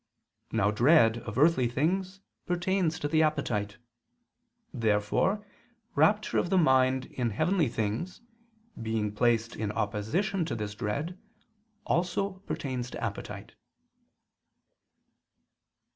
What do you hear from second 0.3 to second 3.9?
Now dread of earthly things pertains to the appetite.